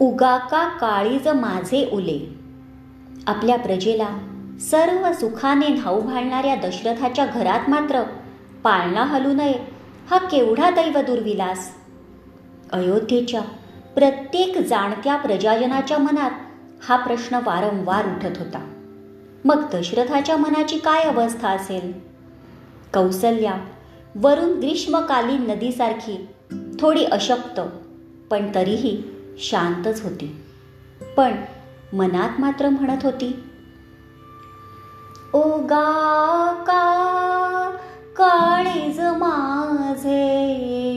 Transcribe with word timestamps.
उगाका 0.00 0.68
काळीज 0.68 1.28
माझे 1.28 1.88
उले. 1.92 2.34
आपल्या 3.26 3.58
प्रजेला 3.58 4.08
सर्व 4.60 5.12
सुखाने 5.12 5.68
धाऊ 5.68 6.00
घालणाऱ्या 6.00 6.54
दशरथाच्या 6.54 7.26
घरात 7.26 7.70
मात्र 7.70 8.02
पाळणा 8.64 9.04
हलू 9.04 9.32
नये 9.32 9.54
हा 10.10 10.18
केवढा 10.18 10.70
दैव 10.70 10.98
दुर्विलास? 10.98 11.68
अयोध्येच्या 12.72 13.40
प्रत्येक 13.94 14.58
जाणत्या 14.58 15.16
प्रजाजनाच्या 15.16 15.98
मनात 15.98 16.30
हा 16.88 16.96
प्रश्न 16.96 17.36
वारंवार 17.36 18.06
उठत 18.06 18.38
होता. 18.38 18.72
मग 19.44 19.64
दशरथाच्या 19.72 20.36
मनाची 20.36 20.78
काय 20.78 21.02
अवस्था 21.02 21.48
असेल? 21.48 21.92
कौसल्या 22.94 23.54
वरून 24.14 24.58
ग्रीष्मकालीन 24.58 25.50
नदीसारखी 25.50 26.28
थोडी 26.80 27.04
अशक्त 27.04 27.60
पण 28.30 28.54
तरीही 28.54 29.02
शांतच 29.38 30.02
होती. 30.04 30.42
पण 31.16 31.32
मनात 31.92 32.40
मात्र 32.40 32.68
म्हणत 32.68 32.98
होती 33.02 33.42
ओगा 35.32 36.54
का 36.66 36.82
काळीज 38.16 39.00
माझे 39.00 40.24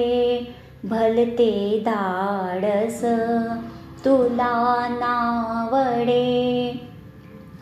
भलते 0.85 1.53
धाडस 1.87 3.01
तुला 4.05 4.87
नावडे. 4.91 6.81